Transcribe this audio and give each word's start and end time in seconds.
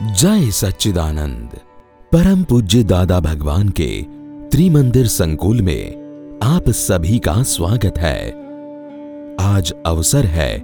जय 0.00 0.50
सच्चिदानंद। 0.50 1.56
परम 2.12 2.42
पूज्य 2.42 2.82
दादा 2.82 3.18
भगवान 3.20 3.68
के 3.68 3.88
त्रिमंदिर 4.50 5.06
संकुल 5.06 5.60
में 5.62 6.38
आप 6.42 6.68
सभी 6.70 7.18
का 7.18 7.42
स्वागत 7.42 7.98
है। 7.98 8.30
आज 9.40 9.72
अवसर 9.86 10.26
है 10.26 10.62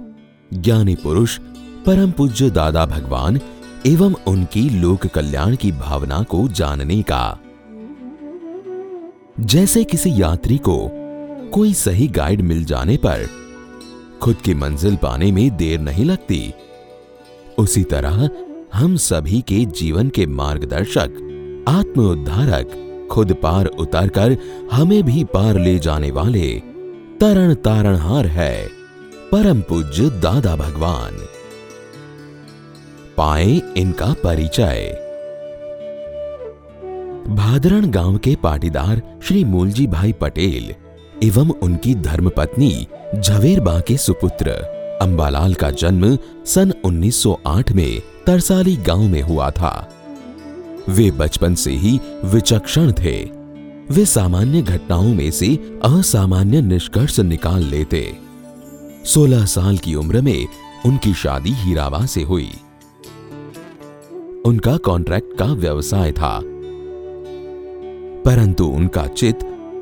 ज्ञानी 0.53 0.95
पुरुष, 0.95 1.37
परम 1.85 2.11
पूज्य 2.11 2.49
दादा 2.49 2.85
भगवान 2.85 3.39
एवं 3.87 4.15
उनकी 4.27 4.69
लोक 4.69 5.07
कल्याण 5.07 5.55
की 5.55 5.71
भावना 5.71 6.21
को 6.23 6.47
जानने 6.47 7.01
का। 7.11 7.39
जैसे 9.39 9.83
किसी 9.83 10.21
यात्री 10.21 10.57
को 10.57 10.79
कोई 11.53 11.73
सही 11.73 12.07
गाइड 12.07 12.41
मिल 12.41 12.65
जाने 12.65 12.97
पर 12.97 13.27
खुद 14.21 14.35
की 14.35 14.53
मंजिल 14.55 14.95
पाने 14.95 15.31
में 15.31 15.57
देर 15.57 15.79
नहीं 15.79 16.05
लगती, 16.05 16.53
उसी 17.57 17.83
तरह 17.83 18.29
हम 18.73 18.95
सभी 18.95 19.41
के 19.41 19.65
जीवन 19.65 20.09
के 20.09 20.25
मार्गदर्शक 20.25 21.65
आत्म 21.67 22.01
उद्धारक 22.01 22.71
खुद 23.11 23.33
पार 23.33 23.65
उतरकर 23.65 24.37
हमें 24.71 25.03
भी 25.03 25.23
पार 25.23 25.59
ले 25.59 25.79
जाने 25.79 26.11
वाले 26.11 26.49
तरण 27.21 27.53
तारणहार 27.53 28.27
है 28.27 28.67
परम 29.31 29.61
पूज्य 29.61 30.09
दादा 30.09 30.55
भगवान। 30.55 31.17
पाए 33.17 33.61
इनका 33.77 34.13
परिचय। 34.23 35.03
भादरण 37.29 37.89
गाँव 37.91 38.17
के 38.17 38.35
पाटीदार 38.43 39.01
श्री 39.23 39.43
मूलजी 39.43 39.87
भाई 39.87 40.13
पटेल 40.13 40.73
एवं 41.23 41.49
उनकी 41.63 41.95
धर्मपत्नी 41.95 42.87
झवेरबा 43.15 43.79
के 43.79 43.97
सुपुत्र 43.97 44.49
अंबालाल 45.01 45.53
का 45.53 45.71
जन्म 45.71 46.17
सन 46.45 46.73
1908 46.85 47.71
में 47.71 48.01
तरसाली 48.27 48.75
गाँव 48.75 49.01
में 49.01 49.21
हुआ 49.21 49.51
था। 49.51 49.93
वे 50.89 51.11
बचपन 51.11 51.55
से 51.55 51.71
ही 51.71 51.99
विचक्षण 52.25 52.91
थे। 52.91 53.29
वे 53.91 54.05
सामान्य 54.05 54.61
घटनाओं 54.61 55.13
में 55.13 55.31
से 55.31 55.79
असामान्य 55.83 56.61
निष्कर्ष 56.61 57.19
निकाल 57.19 57.63
लेते। 57.63 58.17
16 59.05 59.45
साल 59.45 59.77
की 59.77 59.95
उम्र 59.95 60.21
में 60.21 60.47
उनकी 60.85 61.13
शादी 61.13 61.49
हीरावा 61.49 62.05
से 62.05 62.23
हुई। 62.23 62.51
उनका 64.45 64.77
कॉन्ट्रैक्ट 64.77 65.39
का 65.39 65.45
व्यवसाय 65.45 66.11
था। 66.11 66.41
परंतु 68.25 68.65
उनका 68.65 69.07
चित 69.07 69.39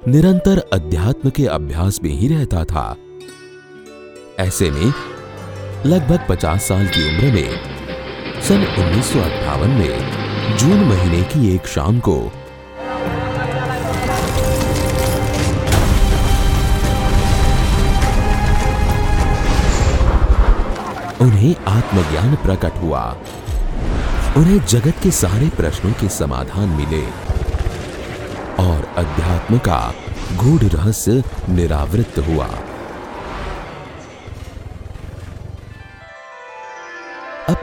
निरंतर 0.07 0.57
अध्यात्म 0.73 1.29
के 1.29 1.45
अभ्यास 1.45 1.99
में 2.03 2.11
ही 2.11 2.27
रहता 2.27 2.63
था। 2.63 2.97
ऐसे 4.39 4.71
में 4.71 4.93
लगभग 5.85 6.19
50 6.29 6.63
साल 6.63 6.87
की 6.87 7.09
उम्र 7.09 7.33
में 7.33 7.74
सन 8.47 8.63
उन्नीस 8.79 9.15
में 9.15 10.57
जून 10.57 10.83
महीने 10.83 11.21
की 11.21 11.55
एक 11.55 11.67
शाम 11.67 11.99
को 11.99 12.15
उन्हें 21.21 21.55
आत्मज्ञान 21.67 22.35
प्रकट 22.35 22.77
हुआ। 22.77 23.17
उन्हें 24.37 24.65
जगत 24.65 24.93
के 25.03 25.11
सारे 25.11 25.49
प्रश्नों 25.49 25.91
के 25.91 26.09
समाधान 26.09 26.69
मिले 26.69 27.03
और 28.63 28.87
अध्यात्म 28.97 29.57
का 29.57 29.93
गूढ़ 30.35 30.63
रहस्य 30.63 31.23
निरावृत 31.49 32.19
हुआ। 32.19 32.49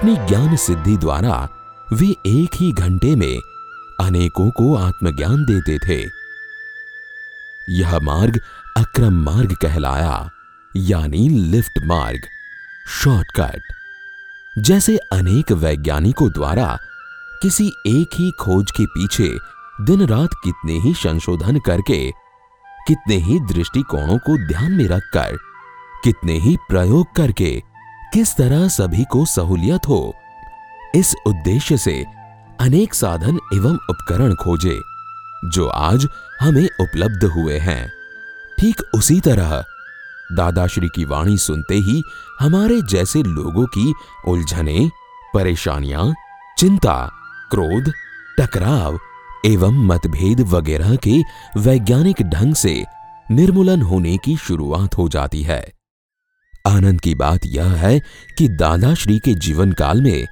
अपनी 0.03 0.17
ज्ञान 0.29 0.57
सिद्धि 0.57 0.97
द्वारा 0.97 1.35
वे 1.93 2.07
एक 2.27 2.55
ही 2.55 2.73
घंटे 2.73 3.15
में 3.17 3.39
अनेकों 4.01 4.49
को 4.51 4.75
आत्मज्ञान 4.77 5.45
देते 5.45 5.79
थे। 5.79 5.99
यह 7.71 7.99
मार्ग 8.03 8.41
अक्रम 8.77 9.23
मार्ग 9.23 9.53
कहलाया, 9.53 10.31
यानी 10.77 11.29
लिफ्ट 11.29 11.79
मार्ग, 11.85 12.27
शॉर्टकट, 13.03 13.63
जैसे 14.59 14.97
अनेक 15.13 15.53
वैज्ञानिकों 15.53 16.31
द्वारा 16.31 16.77
किसी 17.43 17.67
एक 17.87 18.21
ही 18.21 18.31
खोज 18.41 18.71
के 18.71 18.87
पीछे 18.87 19.33
दिन 19.85 20.07
रात 20.07 20.35
कितने 20.45 20.81
ही 20.81 20.95
संशोधन 20.95 21.59
करके, 21.59 22.11
कितने 22.89 23.17
ही 23.17 23.41
दृष्टिकोणों 23.55 24.19
को 24.19 24.47
ध्यान 24.49 24.73
में 24.73 24.87
रखकर, 24.89 25.37
कितने 26.05 26.39
ही 26.39 26.57
प्रयोग 26.69 27.15
करके 27.17 27.72
किस 28.15 28.37
तरह 28.37 28.69
सभी 28.69 29.05
को 29.05 29.25
सहूलियत 29.25 29.81
हो? 29.89 30.15
इस 30.95 31.15
उद्देश्य 31.27 31.77
से 31.77 32.05
अनेक 32.61 32.95
साधन 32.95 33.39
एवं 33.55 33.75
उपकरण 33.91 34.35
खोजे, 34.35 34.81
जो 35.45 35.69
आज 35.69 36.07
हमें 36.41 36.69
उपलब्ध 36.81 37.25
हुए 37.25 37.59
हैं। 37.59 37.93
ठीक 38.59 38.81
उसी 38.95 39.21
तरह, 39.21 39.65
दादाश्री 40.33 40.89
की 40.89 41.05
वाणी 41.05 41.37
सुनते 41.37 41.75
ही 41.75 42.03
हमारे 42.41 42.81
जैसे 42.83 43.23
लोगों 43.23 43.67
की 43.67 43.95
उलझने, 44.29 44.91
परेशानियाँ, 45.35 46.15
चिंता, 46.59 47.11
क्रोध, 47.51 47.93
टकराव 48.41 48.99
एवं 49.47 49.87
मतभेद 49.87 50.41
वगैरह 50.41 50.97
के 50.97 51.23
वैज्ञानिक 51.57 52.23
ढंग 52.23 52.55
से 52.55 52.85
निर्मूलन 53.31 53.83
होने 53.83 54.17
की 54.17 54.37
शुरुआत 54.37 54.99
हो 54.99 55.09
जाती 55.09 55.43
है। 55.43 55.82
आनंद 56.65 57.01
की 57.01 57.15
बात 57.15 57.47
यह 57.47 57.73
है 57.77 57.99
कि 58.39 58.49
दादाश्री 58.49 59.19
के 59.19 59.35
जीवन 59.35 59.73
काल 59.73 60.03
में 60.03 60.27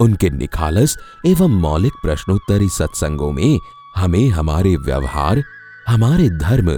उनके 0.00 0.30
निखालस 0.30 0.96
एवं 1.26 1.60
मौलिक 1.60 1.92
प्रश्नोत्तरी 2.02 2.68
सत्संगों 2.68 3.32
में 3.32 3.58
हमें 3.96 4.28
हमारे 4.28 4.76
व्यवहार 4.76 5.42
हमारे 5.88 6.28
धर्म 6.30 6.70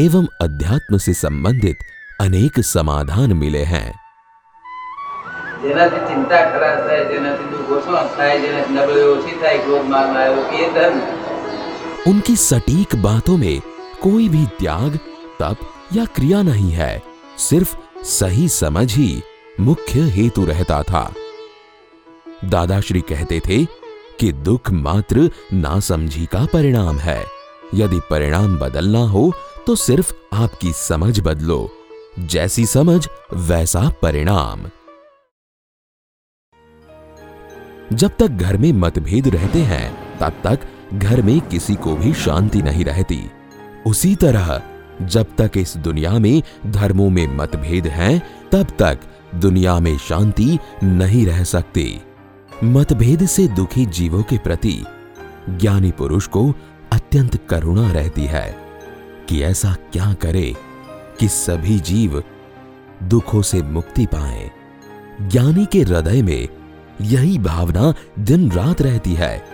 एवं 0.00 0.26
अध्यात्म 0.42 0.98
से 0.98 1.14
संबंधित 1.14 1.78
अनेक 2.20 2.60
समाधान 2.60 3.32
मिले 3.32 3.62
हैं। 3.64 3.92
उनकी 12.06 12.36
सटीक 12.36 12.96
बातों 12.96 13.36
में 13.36 13.60
कोई 14.02 14.28
भी 14.28 14.46
त्याग 14.58 14.98
तप 15.40 15.56
या 15.92 16.04
क्रिया 16.04 16.42
नहीं 16.42 16.70
है 16.72 17.02
सिर्फ़ 17.38 17.76
सही 18.04 18.48
समझ 18.48 18.94
ही 18.94 19.22
मुख्य 19.60 20.00
हेतु 20.00 20.44
रहता 20.44 20.82
था। 20.82 21.14
दादाश्री 22.44 23.00
कहते 23.00 23.40
थे 23.40 23.64
कि 24.20 24.32
दुख 24.32 24.70
मात्र 24.70 25.30
नासमझी 25.52 26.26
का 26.26 26.46
परिणाम 26.52 26.98
है। 26.98 27.24
यदि 27.74 28.00
परिणाम 28.10 28.58
बदलना 28.58 28.98
हो 28.98 29.32
तो 29.66 29.76
सिर्फ़ 29.76 30.14
आपकी 30.34 30.72
समझ 30.72 31.20
बदलो। 31.20 31.70
जैसी 32.18 32.66
समझ, 32.66 33.08
वैसा 33.34 33.92
परिणाम। 34.02 34.70
जब 37.92 38.10
तक 38.18 38.26
घर 38.26 38.56
में 38.56 38.72
मतभेद 38.72 39.28
रहते 39.28 39.58
हैं, 39.58 40.18
तब 40.18 40.32
तक 40.44 40.60
घर 40.94 41.22
में 41.22 41.40
किसी 41.40 41.74
को 41.74 41.96
भी 41.96 42.14
शांति 42.14 42.62
नहीं 42.62 42.84
रहती। 42.84 43.30
उसी 43.86 44.16
तरह 44.16 44.62
जब 45.02 45.26
तक 45.38 45.50
इस 45.56 45.76
दुनिया 45.76 46.18
में 46.18 46.42
धर्मों 46.66 47.10
में 47.10 47.36
मतभेद 47.36 47.86
हैं, 47.86 48.22
तब 48.52 48.66
तक 48.78 48.98
दुनिया 49.34 49.80
में 49.80 49.98
शांति 49.98 50.58
नहीं 50.82 51.26
रह 51.26 51.44
सकती। 51.44 52.00
मतभेद 52.64 53.26
से 53.26 53.48
दुखी 53.48 53.86
जीवों 53.86 54.22
के 54.22 54.38
प्रति 54.38 54.84
ज्ञानी 55.50 55.90
पुरुष 55.90 56.26
को 56.26 56.54
अत्यंत 56.92 57.48
करुणा 57.48 57.92
रहती 57.92 58.22
है 58.22 58.58
कि 59.28 59.42
ऐसा 59.42 59.76
क्या 59.92 60.12
करे 60.12 60.54
कि 61.20 61.28
सभी 61.28 61.78
जीव 61.78 62.22
दुखों 63.02 63.42
से 63.42 63.62
मुक्ति 63.62 64.06
पाए। 64.06 64.50
ज्ञानी 65.22 65.66
के 65.66 65.82
हृदय 65.82 66.22
में 66.22 66.48
यही 67.00 67.38
भावना 67.38 67.94
दिन 68.18 68.52
रात 68.52 68.82
रहती 68.82 69.14
है 69.14 69.44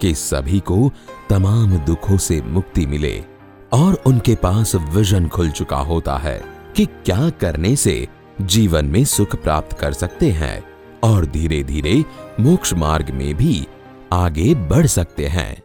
कि 0.00 0.14
सभी 0.14 0.60
को 0.60 0.92
तमाम 1.30 1.78
दुखों 1.78 2.16
से 2.16 2.42
मुक्ति 2.42 2.86
मिले। 2.86 3.29
और 3.72 4.02
उनके 4.06 4.34
पास 4.34 4.74
विजन 4.74 5.28
खुल 5.28 5.50
चुका 5.50 5.76
होता 5.76 6.16
है 6.16 6.42
कि 6.76 6.86
क्या 6.86 7.30
करने 7.30 7.76
से 7.76 8.08
जीवन 8.40 8.84
में 8.84 9.04
सुख 9.04 9.36
प्राप्त 9.36 9.78
कर 9.78 9.92
सकते 9.92 10.30
हैं 10.30 10.64
और 11.04 11.26
धीरे 11.26 11.62
धीरे 11.64 12.04
मोक्ष 12.40 12.74
मार्ग 12.74 13.10
में 13.10 13.34
भी 13.34 13.66
आगे 14.12 14.54
बढ़ 14.54 14.86
सकते 14.86 15.26
हैं। 15.26 15.62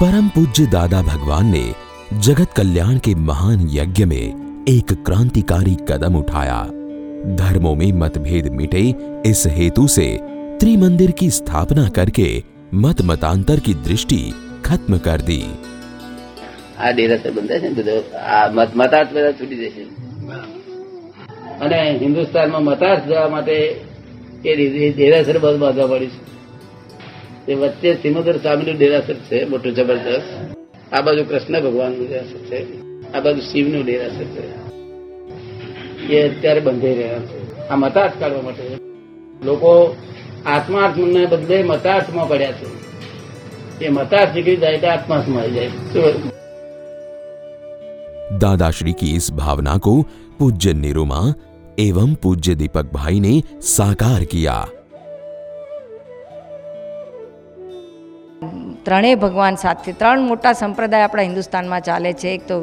परम 0.00 0.28
पूज्य 0.28 0.66
दादा 0.66 1.02
भगवान 1.02 1.46
ने 1.46 1.74
जगत 2.12 2.52
कल्याण 2.52 2.98
के 2.98 3.14
महान 3.14 3.68
यज्ञ 3.70 4.04
में 4.04 4.64
एक 4.68 4.92
क्रांतिकारी 4.92 5.76
कदम 5.88 6.16
उठाया। 6.16 6.64
धर्मों 7.36 7.74
में 7.74 7.92
मतभेद 7.92 8.48
मिटे 8.48 8.82
इस 9.26 9.46
हेतु 9.46 9.86
से 9.88 10.18
त्रिमंदिर 10.60 11.10
की 11.10 11.30
स्थापना 11.30 11.88
करके 11.88 12.53
મત 12.76 13.02
મતાંતર 13.02 13.54
કી 13.54 13.74
દૃષ્ટિ 13.74 14.34
ખત્મ 14.64 14.96
કર 14.96 15.16
દી. 15.16 15.44
આ 16.78 16.90
ડેરા 16.90 17.30
બંધાય 17.30 17.60
છે 17.60 17.68
ને 17.68 17.74
બધો 17.74 18.16
આ 18.18 18.50
મત 18.52 18.68
મતાર્થ 18.76 19.12
બધા 19.12 19.32
છૂટી 19.32 19.56
જશે. 19.56 19.82
અને 21.60 21.98
હિન્દુસ્તાનમાં 22.02 22.64
મતાર્થ 22.64 23.04
જવા 23.04 23.28
માટે 23.28 23.80
એ 24.44 24.90
ડેરાસર 24.90 25.38
બસ 25.38 25.56
બાંધવા 25.56 25.86
પડી 25.86 26.06
છે. 26.06 26.22
તે 27.46 27.54
વચ્ચે 27.54 27.94
સિમોદર 27.94 28.36
સ્વામીનું 28.36 28.74
ડેરાસર 28.78 29.14
છે, 29.14 29.44
મોટું 29.44 29.74
જબરદસ્ત 29.74 30.56
આ 30.92 31.00
બાજુ 31.00 31.24
કૃષ્ણ 31.24 31.60
ભગવાનનું 31.60 32.06
ડેરાસર 32.08 32.38
છે, 32.38 32.60
આ 33.12 33.20
બાજુ 33.20 33.40
શિવનું 33.40 33.84
ડેરાસર 33.84 34.24
છે. 34.24 34.46
એ 36.14 36.28
અત્યારે 36.28 36.60
બંધાઈ 36.60 36.94
રહ્યા 36.94 37.18
છે. 37.18 37.68
આ 37.68 37.76
મતાર્થ 37.76 38.12
કાઢવા 38.20 38.42
માટે 38.42 38.62
લોકો 39.44 39.96
આત્માર્થને 40.47 41.23
બદલે 41.27 41.59
મતાર્થમાં 41.65 42.27
પડ્યા 42.27 42.57
છે 42.57 42.67
એ 43.81 43.91
મતાર્થ 43.91 44.33
નીકળી 44.33 44.57
જાય 44.57 44.75
એટલે 44.75 44.91
આત્માર્થમાં 44.91 45.43
આવી 45.43 45.55
જાય 45.55 45.71
શું 45.91 46.37
दादाश्री 48.39 48.93
की 48.93 49.07
इस 49.13 49.27
भावना 49.33 49.77
को 49.79 49.93
पूज्य 50.39 50.73
निरुमा 50.75 51.21
एवं 51.79 52.11
पूज्य 52.17 52.55
दीपक 52.55 52.91
भाई 52.93 53.19
ने 53.19 53.33
साकार 53.69 54.21
किया 54.25 54.57
ત્રણેય 58.85 59.17
ભગવાન 59.17 59.55
સાથે 59.57 59.91
ત્રણ 59.93 60.27
મોટા 60.27 60.53
સંપ્રદાય 60.53 61.07
આપણા 61.07 61.25
હિન્દુસ્તાનમાં 61.25 61.81
ચાલે 61.81 62.11
છે 62.15 62.29
એક 62.33 62.45
તો 62.47 62.57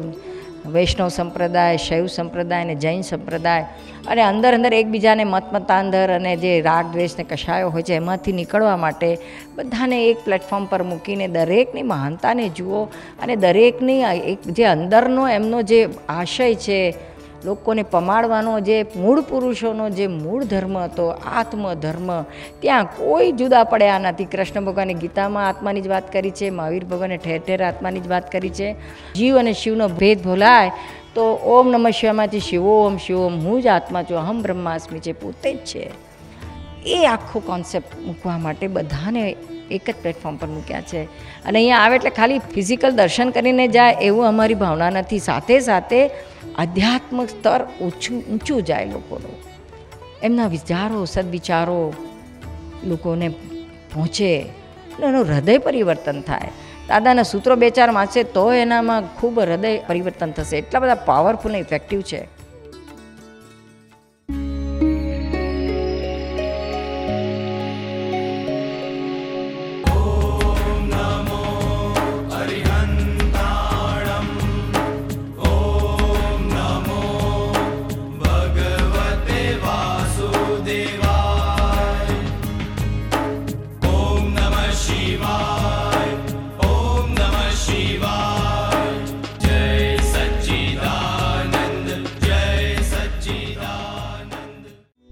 વૈષ્ણવ 0.66 1.10
સંપ્રદાય, 1.10 1.78
શૈવ 1.78 2.06
સંપ્રદાય 2.08 2.62
અને 2.62 2.76
જૈન 2.76 3.02
સંપ્રદાય 3.02 3.66
અને 4.08 4.22
અંદર 4.22 4.54
અંદર 4.54 4.74
એકબીજાને 4.74 5.24
મતમતાંધર 5.26 6.12
અને 6.12 6.38
જે 6.38 6.62
રાગ 6.62 6.92
દ્વેષને 6.92 7.24
કશાયો 7.24 7.70
હોય 7.70 7.84
છે 7.84 7.96
એમાંથી 7.96 8.32
નીકળવા 8.32 8.78
માટે 8.78 9.20
બધાને 9.56 9.98
એક 10.10 10.24
પ્લેટફોર્મ 10.24 10.66
પર 10.66 10.84
મૂકીને 10.84 11.28
દરેકની 11.28 11.84
મહાનતાને 11.84 12.50
જુઓ 12.50 12.90
અને 13.22 13.36
દરેકની 13.36 14.02
એક 14.26 14.42
જે 14.52 14.66
અંદરનો 14.66 15.28
એમનો 15.28 15.62
જે 15.62 15.90
આશય 16.10 16.56
છે 16.56 16.96
લોકોને 17.46 17.84
પમાડવાનો 17.84 18.60
જે 18.60 18.86
મૂળ 18.96 19.22
પુરુષોનો 19.22 19.90
જે 19.90 20.08
મૂળ 20.08 20.44
ધર્મ 20.44 20.78
હતો, 20.78 21.08
આત્મધર્મ, 21.08 22.22
ત્યાં 22.60 22.86
કોઈ 22.86 23.32
જુદા 23.32 23.64
પડ્યા 23.64 24.00
નથી. 24.00 24.26
કૃષ્ણ 24.26 24.66
ભગવાને 24.66 24.94
ગીતામાં 24.94 25.48
આત્માની 25.48 25.82
જ 25.82 25.88
વાત 25.88 26.14
કરી 26.14 26.32
છે, 26.32 26.50
મહાવીર 26.50 26.86
ભગવાને 26.86 27.18
ઠેર 27.18 27.42
ઠેર 27.48 27.64
આત્માની 27.64 28.00
જ 28.00 28.08
વાત 28.08 28.32
કરી 28.32 28.50
છે. 28.50 28.76
જીવ 29.16 29.40
અને 29.40 29.54
શિવનો 29.54 29.88
ભેદ 29.88 30.24
ભોલાય 30.24 30.72
તો 31.16 31.24
ઓમ 31.34 31.72
નમઃ 31.72 31.90
શિવામાંથી 31.90 32.40
શિવોમ 32.40 32.98
શિવોમ 32.98 33.40
હું 33.40 33.62
જ 33.62 33.68
આત્મા 33.68 34.04
છું, 34.04 34.18
અહમ 34.18 34.42
બ્રહ્માસ્મી 34.42 35.00
છે, 35.00 35.12
પોતે 35.12 35.54
જ 35.54 35.58
છે. 35.58 35.92
એ 36.86 37.06
આખો 37.06 37.40
કોન્સેપ્ટ 37.40 38.00
મૂકવા 38.06 38.38
માટે 38.38 38.68
બધાને 38.68 39.36
એક 39.72 39.90
જ 39.90 39.94
પ્લેટફોર્મ 40.02 40.36
પર 40.36 40.48
મૂક્યા 40.48 40.82
છે. 40.82 41.04
અને 41.46 41.60
અહીંયા 41.60 41.78
આવે 41.78 41.96
એટલે 41.96 42.10
ખાલી 42.10 42.40
ફિઝિકલ 42.40 42.92
દર્શન 42.92 43.30
કરીને 43.30 43.68
જાય 43.68 43.94
એવું 44.02 44.28
અમારી 44.28 44.54
ભાવના 44.54 44.90
નથી. 44.90 45.20
સાથે 45.20 45.60
સાથે 45.60 46.10
આધ્યાત્મક 46.56 47.30
સ્તર 47.30 47.68
ઊંચું 47.82 48.24
ઊંચું 48.32 48.64
જાય 48.64 48.86
લોકોનું. 48.86 49.36
એમના 50.24 50.48
વિચારો, 50.48 51.06
સદવિચારો 51.06 51.94
લોકોને 52.84 53.30
પહોંચે 53.94 54.36
એનું 55.04 55.24
હૃદય 55.24 55.58
પરિવર્તન 55.58 56.22
થાય. 56.22 56.52
દાદાના 56.88 57.24
સૂત્રો 57.24 57.56
બે 57.56 57.70
ચાર 57.70 57.90
વાંચે 57.90 58.24
તો 58.24 58.54
એનામાં 58.54 59.04
ખૂબ 59.20 59.40
હૃદય 59.40 59.78
પરિવર્તન 59.78 60.32
થશે. 60.32 60.58
એટલા 60.58 60.80
બધા 60.80 60.96
પાવરફુલ 60.96 61.56
ઇફેક્ટિવ 61.56 62.02
છે. 62.02 62.41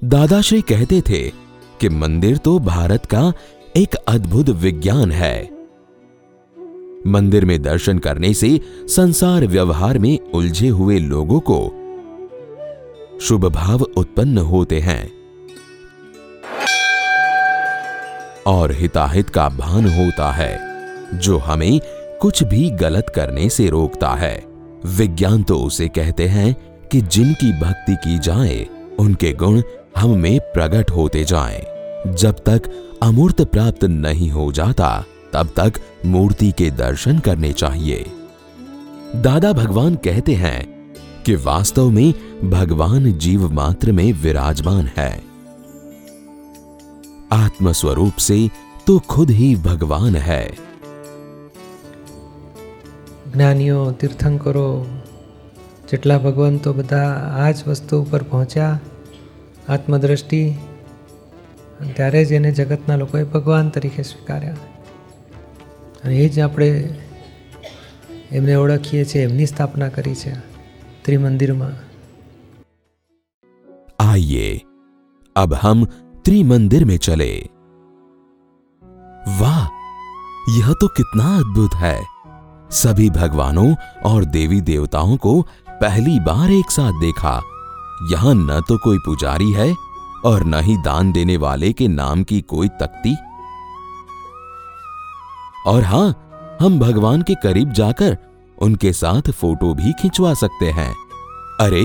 दादाश्री 0.03 0.61
कहते 0.61 1.01
थे 1.01 1.31
कि 1.79 1.89
मंदिर 1.89 2.37
तो 2.37 2.59
भारत 2.59 3.05
का 3.05 3.33
एक 3.77 3.95
अद्भुत 3.95 4.49
विज्ञान 4.49 5.11
है। 5.11 5.43
मंदिर 7.07 7.45
में 7.45 7.61
दर्शन 7.61 7.97
करने 7.97 8.33
से 8.33 8.59
संसार 8.87 9.47
व्यवहार 9.47 9.99
में 9.99 10.19
उलझे 10.19 10.67
हुए 10.67 10.99
लोगों 10.99 11.39
को 11.39 11.59
शुभ 13.19 13.45
भाव 13.45 13.81
उत्पन्न 13.81 14.37
होते 14.37 14.79
हैं। 14.79 15.18
और 18.49 18.71
हिताहित 18.71 19.29
का 19.29 19.49
भान 19.49 19.85
होता 19.85 20.31
है, 20.31 20.59
जो 21.13 21.37
हमें 21.37 21.81
कुछ 22.21 22.43
भी 22.43 22.69
गलत 22.69 23.11
करने 23.15 23.49
से 23.49 23.69
रोकता 23.69 24.09
है। 24.09 24.43
विज्ञान 24.85 25.43
तो 25.43 25.59
उसे 25.59 25.87
कहते 25.87 26.27
हैं 26.27 26.55
कि 26.91 27.01
जिनकी 27.01 27.59
भक्ति 27.59 27.95
की 27.95 28.19
जाए, 28.19 28.67
उनके 28.99 29.33
गुण 29.33 29.61
हम 29.97 30.09
में 30.09 30.39
प्रकट 30.39 30.91
होते 30.91 31.23
जाएँ। 31.23 31.65
जब 32.13 32.31
तक 32.31 32.61
अमूर्त 33.03 33.41
प्राप्त 33.41 33.83
नहीं 33.83 34.29
हो 34.29 34.51
जाता, 34.51 35.05
तब 35.33 35.49
तक 35.55 35.73
मूर्ति 36.05 36.51
के 36.51 36.71
दर्शन 36.71 37.19
करने 37.19 37.53
चाहिए। 37.53 38.05
दादा 39.15 39.53
भगवान 39.53 39.95
कहते 39.95 40.33
हैं 40.33 40.93
कि 41.25 41.35
वास्तव 41.35 41.89
में 41.89 42.13
भगवान 42.49 43.13
जीव 43.13 43.53
मात्र 43.53 43.91
में 43.91 44.13
विराजमान 44.13 44.89
है। 44.97 45.28
आत्म 47.34 47.72
स्वरूप 47.72 48.16
से 48.20 48.38
तो 48.86 48.98
खुद 49.08 49.30
ही 49.32 49.48
भगवान 49.62 50.16
है 50.26 50.44
જ્ઞાનીઓ 53.28 53.78
તીર્થંકરો 54.00 54.66
જેટલા 55.88 56.18
ભગવંતો 56.18 56.72
બધા 56.72 57.06
આ 57.38 57.50
જ 57.52 57.58
વસ્તુ 57.66 58.02
ઉપર 58.02 58.22
પહોંચ્યા 58.24 58.74
આત્મદ્રષ્ટિ 59.68 60.42
અને 61.78 61.90
ત્યારે 61.92 62.20
જ 62.24 62.32
એને 62.32 62.50
જગતના 62.52 62.98
લોકોએ 62.98 63.24
ભગવાન 63.32 63.70
તરીકે 63.70 64.04
સ્વીકાર્યા 64.04 64.60
અને 66.04 66.14
એ 66.18 66.28
જ 66.28 66.36
આપણે 66.40 66.68
એમને 68.32 68.54
ઓળખીએ 68.56 69.04
છીએ 69.04 69.24
એમની 69.24 69.50
સ્થાપના 69.52 69.90
કરી 69.90 70.16
છે 70.16 70.34
ત્રિમંદિરમાં 71.02 71.74
आइए 74.04 74.48
अब 75.36 75.54
हम 75.56 75.86
त्रिमंदिर 76.25 76.85
में 76.85 76.97
चले। 76.97 77.49
वाह, 79.39 79.63
यह 80.59 80.73
तो 80.73 80.87
कितना 80.87 81.35
अद्भुत 81.37 81.75
है। 81.75 82.05
सभी 82.71 83.09
भगवानों 83.09 83.75
और 84.05 84.25
देवी 84.25 84.61
देवताओं 84.61 85.17
को 85.17 85.41
पहली 85.69 86.19
बार 86.19 86.51
एक 86.51 86.71
साथ 86.71 86.99
देखा। 86.99 87.41
यहाँ 88.11 88.33
न 88.35 88.61
तो 88.67 88.77
कोई 88.77 88.97
पुजारी 88.97 89.51
है 89.51 89.75
और 90.25 90.43
न 90.43 90.59
ही 90.59 90.77
दान 90.77 91.11
देने 91.11 91.37
वाले 91.37 91.73
के 91.73 91.87
नाम 91.87 92.23
की 92.23 92.41
कोई 92.41 92.67
तख्ती। 92.67 93.15
और 95.67 95.83
हाँ, 95.83 96.09
हम 96.61 96.79
भगवान 96.79 97.21
के 97.21 97.35
करीब 97.35 97.71
जाकर 97.71 98.17
उनके 98.61 98.93
साथ 98.93 99.31
फ़ोटो 99.31 99.73
भी 99.73 99.93
खिंचवा 99.93 100.33
सकते 100.33 100.65
हैं। 100.65 100.93
अरे 101.59 101.83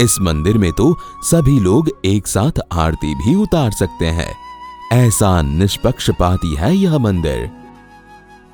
इस 0.00 0.20
मंदिर 0.20 0.58
में 0.58 0.72
तो 0.72 0.98
सभी 1.22 1.60
लोग 1.60 1.90
एक 2.04 2.26
साथ 2.26 2.60
आरती 2.72 3.14
भी 3.14 3.34
उतार 3.34 3.70
सकते 3.70 4.06
हैं। 4.06 4.34
ऐसा 4.92 5.42
निष्पक्षपाती 5.42 6.54
है 6.54 6.76
यह 6.76 6.98
मंदिर। 6.98 7.50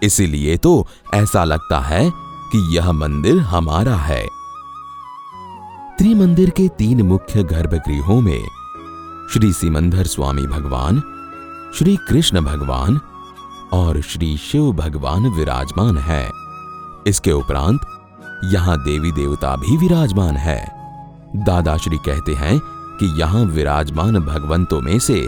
इसीलिए 0.03 0.57
तो 0.57 0.87
ऐसा 1.15 1.45
लगता 1.45 1.81
है 1.81 2.11
कि 2.53 2.77
यह 2.77 2.93
मंदिर 2.93 3.39
हमारा 3.39 3.97
है। 3.97 4.29
त्रिमंदिर 5.99 6.51
के 6.51 6.69
तीन 6.69 7.03
मुख्य 7.03 7.43
गर्भगृहों 7.43 8.21
में 8.21 8.49
श्री 9.33 9.53
सिमंदर 9.53 10.05
स्वामी 10.05 10.47
भगवान, 10.47 11.01
श्री 11.75 11.97
कृष्ण 11.97 12.41
भगवान 12.41 13.01
और 13.73 14.01
श्री 14.01 14.37
शिव 14.37 14.73
भगवान 14.73 15.29
विराजमान 15.29 15.99
है। 15.99 16.31
इसके 17.07 17.33
उपरांत 17.33 17.81
यहाँ 18.45 18.85
देवी 18.85 19.13
देवता 19.13 19.57
भी 19.57 19.77
विराजमान 19.77 20.37
है। 20.37 20.78
दादाश्री 21.46 21.98
कहते 22.06 22.34
हैं 22.36 22.60
कि 23.00 23.06
यहाँ 23.22 23.44
विराजमान 23.50 24.20
भगवंतों 24.26 24.82
में 24.82 24.98
से 25.00 25.20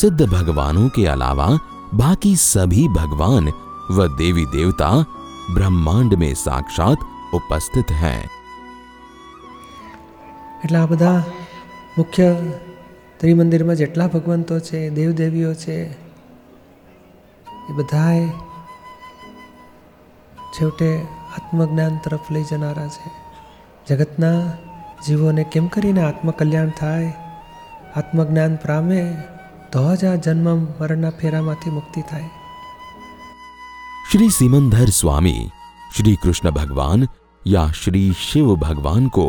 सिद्ध 0.00 0.26
भगवानों 0.26 0.88
के 0.88 1.06
अलावा 1.06 1.48
बाकी 1.94 2.36
सभी 2.42 2.86
भगवान 2.90 3.52
व 3.90 4.06
देवी 4.16 4.46
देवता 4.52 4.90
ब्रह्मांड 5.50 6.14
में 6.14 6.32
साक्षात 6.36 7.10
उपस्थित 7.34 7.90
हैं 7.94 8.20
એટલે 10.64 10.78
આ 10.78 10.86
બધા 10.86 11.10
મુખ્ય 11.98 12.28
ત્રિમંદિરમાં 13.20 13.74
જેટલા 13.74 14.08
ભગવંતો 14.08 14.56
છે 14.60 14.80
દેવદેવીઓ 14.90 15.50
છે 15.56 15.76
એ 17.64 17.72
બધાએ 17.76 18.22
છેવટે 20.54 20.88
આત્મજ્ઞાન 21.34 22.00
તરફ 22.04 22.30
લઈ 22.30 22.44
જનારા 22.44 22.88
છે 22.88 23.12
જગતના 23.88 24.38
જીવોને 25.04 25.44
કેમ 25.52 25.66
કરીને 25.68 26.02
આત્મકલ્યાણ 26.04 26.72
થાય 26.76 27.10
આત્મજ્ઞાન 27.94 28.54
પામે 28.62 29.02
તો 29.72 29.84
જ 29.94 30.02
આ 30.06 30.16
જન્મ 30.24 30.64
મરણના 30.78 31.10
ફેરામાંથી 31.20 31.76
મુક્તિ 31.76 32.02
થાય 32.12 32.32
श्री 34.06 34.26
सिमंदर 34.30 34.90
स्वामी 34.90 35.36
श्री 35.90 36.14
कृष्ण 36.16 36.50
भगवान 36.52 37.06
या 37.46 37.62
श्री 37.74 38.02
शिव 38.18 38.54
भगवान 38.56 39.08
को 39.08 39.24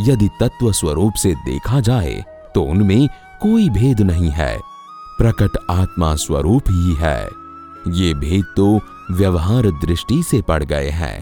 यदि 0.00 0.28
तत्व 0.40 0.70
स्वरूप 0.72 1.14
से 1.14 1.34
देखा 1.44 1.80
जाए 1.80 2.12
तो 2.54 2.62
उनमें 2.64 3.08
कोई 3.40 3.68
भेद 3.70 4.00
नहीं 4.02 4.30
है 4.32 4.52
प्रकट 5.18 5.56
आत्मा 5.70 6.14
स्वरूप 6.16 6.70
ही 6.70 6.94
है 6.96 7.18
ये 7.94 8.12
भेद 8.16 8.44
तो 8.56 8.68
व्यवहार 9.12 9.70
दृष्टि 9.82 10.22
से 10.22 10.40
पड़ 10.42 10.62
गए 10.66 10.90
हैं 10.92 11.16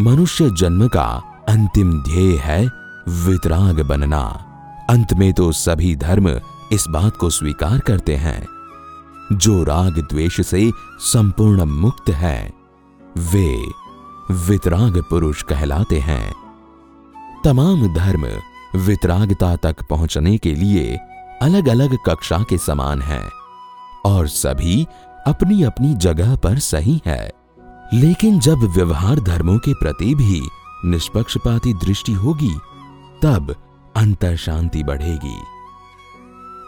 मनुष्य 0.00 0.48
जन्म 0.54 0.86
का 0.88 1.06
अंतिम 1.48 1.92
ध्येय 2.02 2.36
है 2.38 2.60
वितराग 3.09 3.81
बनना। 3.81 4.23
अंत 4.89 5.13
में 5.13 5.33
तो 5.33 5.51
सभी 5.51 5.95
धर्म 5.95 6.39
इस 6.71 6.85
बात 6.89 7.17
को 7.17 7.29
स्वीकार 7.29 7.79
करते 7.79 8.15
हैं। 8.15 8.47
जो 9.33 9.63
राग 9.63 9.99
द्वेष 9.99 10.41
से 10.41 10.71
संपूर्ण 10.99 11.63
मुक्त 11.63 12.09
है, 12.09 12.53
वे 13.17 13.65
वितराग 14.31 15.03
पुरुष 15.09 15.41
कहलाते 15.41 15.99
हैं। 15.99 16.33
तमाम 17.43 17.93
धर्म 17.93 18.27
वितरागता 18.75 19.55
तक 19.55 19.75
पहुँचने 19.89 20.37
के 20.37 20.55
लिए 20.55 20.99
अलग 21.41 21.67
अलग 21.67 21.97
कक्षा 22.05 22.37
के 22.49 22.57
समान 22.57 23.01
हैं, 23.01 23.29
और 24.05 24.27
सभी 24.27 24.87
अपनी 25.27 25.63
अपनी 25.63 25.93
जगह 25.93 26.35
पर 26.35 26.59
सही 26.59 27.01
है। 27.05 27.31
लेकिन 27.93 28.39
जब 28.39 28.57
व्यवहार 28.57 29.19
धर्मों 29.19 29.57
के 29.57 29.73
प्रति 29.73 30.15
भी 30.15 30.41
निष्पक्षपाती 30.85 31.73
दृष्टि 31.73 32.13
होगी 32.13 32.59
तब 33.23 33.55
अंतर 33.95 34.35
शांति 34.35 34.83
बढ़ेगी। 34.83 35.37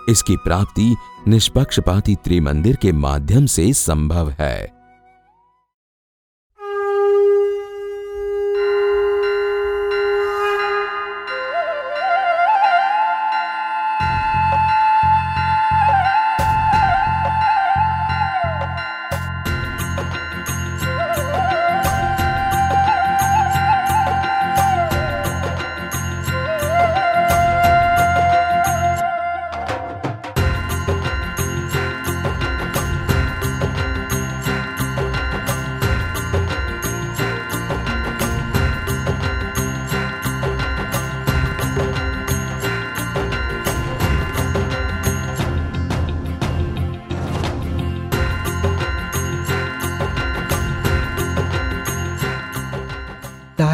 इसकी 0.09 0.35
प्राप्ति 0.35 0.95
निष्पक्षपाती 1.27 2.15
त्रिमंदिर 2.15 2.75
के 2.75 2.91
माध्यम 2.91 3.45
से 3.45 3.74
संभव 3.74 4.29
है। 4.29 4.75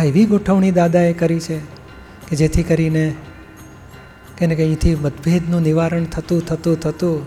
એવી 0.03 0.25
ગોઠવણી 0.25 0.71
દાદાએ 0.71 1.13
કરી 1.13 1.39
છે 1.39 1.57
કે 2.27 2.35
જેથી 2.35 2.63
કરીને 2.63 3.05
કેને 4.37 4.55
કે 4.55 4.63
અહીંથી 4.63 4.95
મતભેદનું 4.95 5.61
નિવારણ 5.61 6.05
થતું 6.05 6.41
થતું 6.41 6.77
થતું, 6.79 7.17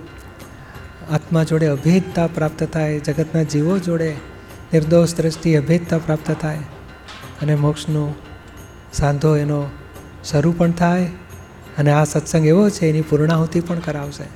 આત્મા 1.10 1.44
જોડે 1.44 1.66
અભેદતા 1.66 2.26
પ્રાપ્ત 2.26 2.62
થાય, 2.64 2.98
જગતના 2.98 3.42
જીવો 3.42 3.78
જોડે 3.78 4.10
નિર્દોષ 4.72 5.16
દ્રષ્ટિ 5.16 5.56
અભેદતા 5.56 5.98
પ્રાપ્ત 5.98 6.30
થાય 6.40 6.64
અને 7.42 7.54
મોક્ષનો 7.54 8.04
સાંધો 8.92 9.36
એનો 9.36 9.60
શરૂ 10.24 10.52
પણ 10.52 10.72
થાય 10.72 11.08
અને 11.78 11.90
આ 11.90 12.04
સત્સંગ 12.04 12.46
એવો 12.46 12.64
છે, 12.70 12.88
એની 12.88 13.02
પૂર્ણાહુતિ 13.02 13.60
પણ 13.60 13.78
કરાવશે 13.78 14.26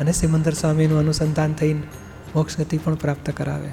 અને 0.00 0.12
સિમંદર 0.12 0.54
સ્વામીનું 0.54 0.98
અનુસંધાન 0.98 1.54
થઈને 1.54 1.82
મોક્ષ 2.34 2.58
ગતિ 2.58 2.78
પણ 2.78 2.94
પ્રાપ્ત 2.94 3.30
કરાવે. 3.30 3.72